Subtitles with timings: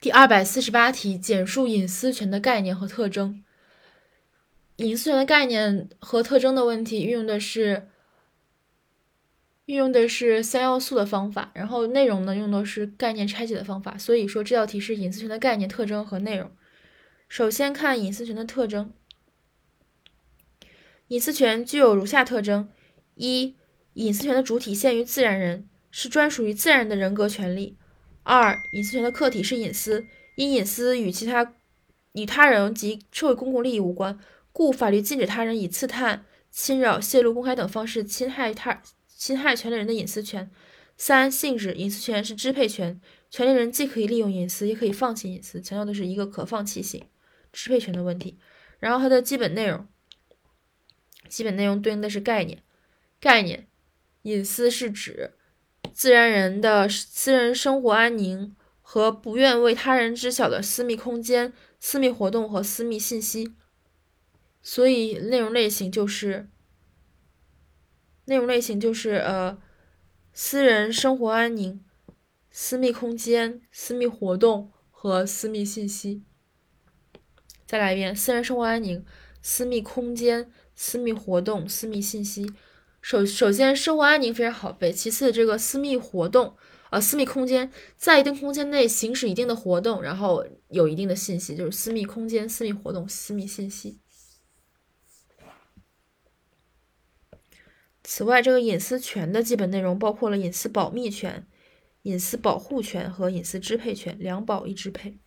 [0.00, 3.44] 第二百四十八题，简述隐私权的概念和特征。
[4.76, 7.86] 隐私权的概念和特征的问题，运用的是
[9.66, 13.98] 运用的是三要素的方法，然后内容呢用的是概念拆解的方法。
[13.98, 16.50] 所以说这道题是隐私权的概念、特征和内容。
[17.28, 18.94] 首先看隐私权的特征，
[21.08, 22.70] 隐私权具有如下特征：
[23.16, 23.54] 一、
[23.92, 27.76] 隐私权的主体限于自然人，是专属于自然人的人格权利。
[28.32, 30.06] 二、隐私权的客体是隐私，
[30.36, 31.56] 因隐私与其他
[32.12, 34.20] 与他人及社会公共利益无关，
[34.52, 40.48] 故法律禁止他人以刺探、侵扰、泄露、公开等方式侵害他侵害权利人的隐私权。
[40.96, 43.00] 三、性质，隐私权是支配权，
[43.30, 47.04] 权利人既可以利用隐私，也可以放弃隐私，强调的是一个可放弃性，
[47.52, 48.38] 支配权的问题。
[48.78, 49.88] 然后它的基本内容，
[51.28, 52.62] 基本内容对应的是概念，
[53.18, 53.66] 概念，
[54.22, 55.32] 隐私是指。
[55.92, 63.54] 自然人的私人生活安宁和不愿为他人知晓的私密空间、私密活动和私密信息，
[64.62, 66.48] 所以内容类型就是
[68.24, 69.58] 内容类型就是呃
[70.32, 71.84] 私人生活安宁、
[72.50, 76.22] 私密空间、私密活动和私密信息。
[77.66, 79.04] 再来一遍：私人生活安宁、
[79.40, 82.52] 私密空间、私密活动、私密信息。
[83.00, 84.92] 首首先，生活安宁非常好背。
[84.92, 86.56] 其次，这个私密活动，
[86.90, 93.98] 呃，私密空间，在一定空间内行使一定的活动，然后有一定的信息，就是私密空间、私密活动、私密信息。
[98.04, 101.46] 此外，这个隐私权的基本内容包括了隐私保密权、
[102.02, 105.18] 隐私保护权和隐私支配权，两保一支配。